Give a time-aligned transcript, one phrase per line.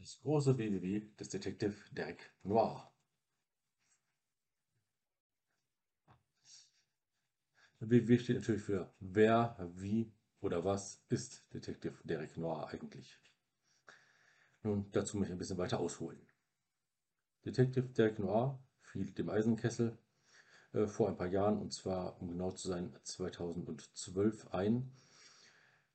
[0.00, 2.90] Das große WWW des Detective Derek Noir.
[7.80, 10.10] WW steht natürlich für wer, wie
[10.40, 13.20] oder was ist Detective Derek Noir eigentlich.
[14.62, 16.26] Nun, dazu möchte ich ein bisschen weiter ausholen.
[17.44, 19.98] Detective Derek Noir fiel dem Eisenkessel
[20.72, 24.92] äh, vor ein paar Jahren, und zwar, um genau zu sein, 2012 ein,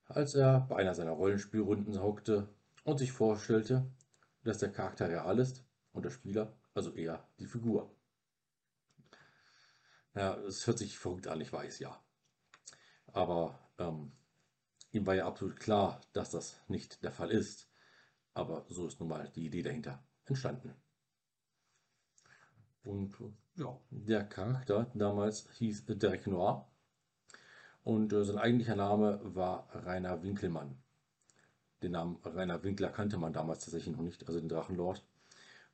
[0.06, 2.54] als er bei einer seiner Rollenspielrunden hockte
[2.86, 3.92] und sich vorstellte,
[4.44, 7.94] dass der Charakter real ist und der Spieler, also eher die Figur.
[10.14, 12.00] Ja, es hört sich verrückt an, ich weiß, ja.
[13.08, 14.14] Aber ähm,
[14.92, 17.70] ihm war ja absolut klar, dass das nicht der Fall ist.
[18.34, 20.76] Aber so ist nun mal die Idee dahinter entstanden.
[22.84, 23.16] Und
[23.56, 26.72] ja, der Charakter damals hieß Derek Noir
[27.84, 30.85] und äh, sein eigentlicher Name war Rainer Winkelmann.
[31.86, 35.04] Den Namen Rainer Winkler kannte man damals tatsächlich noch nicht, also den Drachenlord.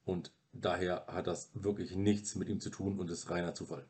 [0.03, 3.85] Und daher hat das wirklich nichts mit ihm zu tun und ist reiner Zufall.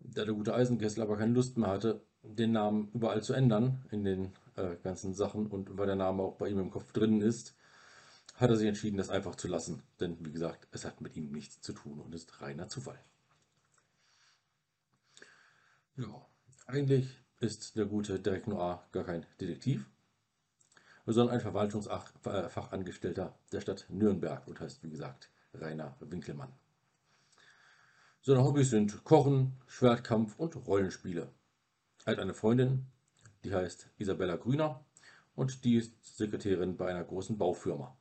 [0.00, 4.02] Da der gute Eisenkessel aber keine Lust mehr hatte, den Namen überall zu ändern in
[4.02, 7.54] den äh, ganzen Sachen und weil der Name auch bei ihm im Kopf drin ist,
[8.34, 9.84] hat er sich entschieden, das einfach zu lassen.
[10.00, 12.98] Denn wie gesagt, es hat mit ihm nichts zu tun und ist reiner Zufall.
[15.94, 16.26] Ja,
[16.66, 19.88] eigentlich ist der gute Derek Noir gar kein Detektiv,
[21.12, 26.52] sondern ein Verwaltungsfachangestellter der Stadt Nürnberg und heißt wie gesagt Rainer Winkelmann.
[28.20, 31.32] Seine Hobbys sind Kochen, Schwertkampf und Rollenspiele.
[32.04, 32.86] Er hat eine Freundin,
[33.44, 34.84] die heißt Isabella Grüner
[35.34, 37.96] und die ist Sekretärin bei einer großen Baufirma.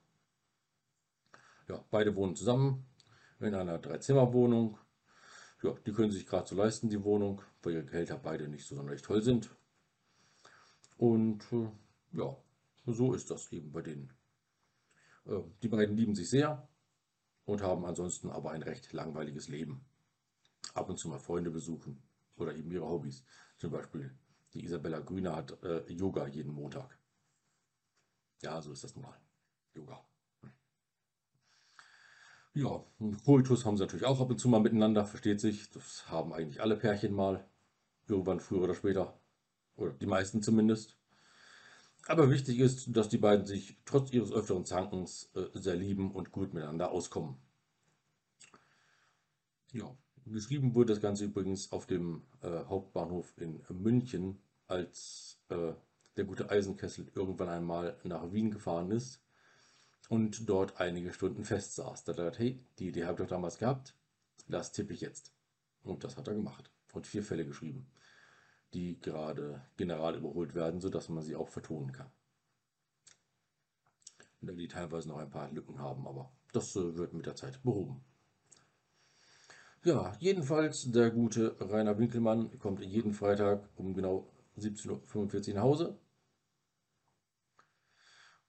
[1.70, 2.86] Ja, beide wohnen zusammen
[3.40, 4.78] in einer Dreizimmerwohnung.
[5.64, 8.76] Ja, die können sich gerade so leisten, die Wohnung, weil ihre Gehälter beide nicht so
[8.76, 9.50] sonderlich toll sind.
[10.98, 11.70] Und äh,
[12.18, 12.36] ja,
[12.94, 14.14] so ist das eben bei denen.
[15.26, 16.68] Äh, die beiden lieben sich sehr
[17.46, 19.86] und haben ansonsten aber ein recht langweiliges Leben.
[20.74, 22.04] Ab und zu mal Freunde besuchen
[22.36, 23.24] oder eben ihre Hobbys.
[23.58, 24.18] Zum Beispiel
[24.54, 26.98] die Isabella Grüner hat äh, Yoga jeden Montag.
[28.42, 29.20] Ja, so ist das normal.
[29.74, 30.04] Yoga.
[32.54, 32.84] Ja,
[33.24, 35.70] Koitus haben sie natürlich auch ab und zu mal miteinander, versteht sich.
[35.70, 37.48] Das haben eigentlich alle Pärchen mal.
[38.08, 39.20] Irgendwann früher oder später.
[39.76, 40.98] Oder die meisten zumindest.
[42.08, 46.32] Aber wichtig ist, dass die beiden sich trotz ihres öfteren Zankens äh, sehr lieben und
[46.32, 47.36] gut miteinander auskommen.
[49.74, 49.94] Ja,
[50.26, 55.74] geschrieben wurde das Ganze übrigens auf dem äh, Hauptbahnhof in München, als äh,
[56.16, 59.22] der gute Eisenkessel irgendwann einmal nach Wien gefahren ist
[60.08, 62.06] und dort einige Stunden fest saß.
[62.06, 63.94] Da dachte hey, die Idee habe ich doch damals gehabt,
[64.48, 65.34] das tippe ich jetzt.
[65.84, 67.92] Und das hat er gemacht und vier Fälle geschrieben
[68.74, 72.12] die gerade general überholt werden, sodass man sie auch vertonen kann.
[74.42, 78.04] Die teilweise noch ein paar Lücken haben, aber das äh, wird mit der Zeit behoben.
[79.84, 84.28] Ja, jedenfalls der gute Rainer Winkelmann kommt jeden Freitag um genau
[84.58, 85.98] 17.45 Uhr nach Hause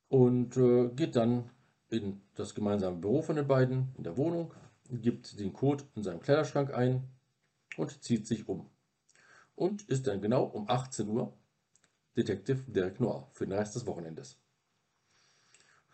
[0.09, 1.51] und äh, geht dann
[1.91, 4.53] in das gemeinsame Büro von den beiden in der Wohnung,
[4.91, 7.09] gibt den Code in seinem Kleiderschrank ein
[7.77, 8.69] und zieht sich um
[9.59, 11.37] und ist dann genau um 18 Uhr
[12.17, 14.39] Detective Derek Noir für den Rest des Wochenendes.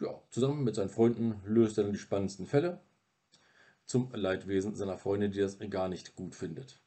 [0.01, 2.81] Ja, zusammen mit seinen Freunden löst er dann die spannendsten Fälle
[3.87, 6.81] zum Leidwesen seiner Freundin, die das gar nicht gut findet.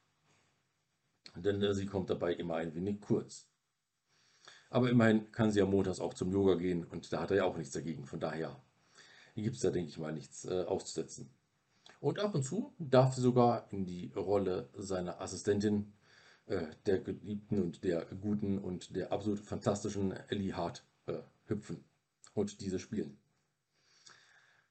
[1.35, 3.47] Denn äh, sie kommt dabei immer ein wenig kurz.
[4.69, 7.43] Aber immerhin kann sie ja montags auch zum Yoga gehen und da hat er ja
[7.45, 8.05] auch nichts dagegen.
[8.05, 8.61] Von daher
[9.35, 11.29] gibt es da, denke ich mal, nichts äh, auszusetzen.
[11.99, 15.93] Und ab und zu darf sie sogar in die Rolle seiner Assistentin
[16.47, 21.83] der geliebten und der guten und der absolut fantastischen Ellie Hart äh, hüpfen
[22.33, 23.17] und diese spielen.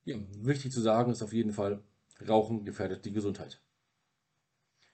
[0.05, 1.83] Ja, wichtig zu sagen ist auf jeden Fall,
[2.27, 3.61] Rauchen gefährdet die Gesundheit.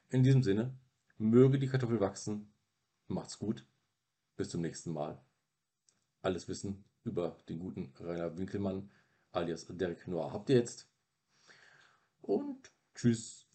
[0.08, 0.74] In diesem Sinne,
[1.18, 2.52] möge die Kartoffel wachsen.
[3.06, 3.64] Macht's gut.
[4.36, 5.20] Bis zum nächsten Mal.
[6.20, 8.90] Alles Wissen über den guten Rainer Winkelmann
[9.32, 10.88] alias Derek Noir habt ihr jetzt.
[12.20, 13.46] Und tschüss.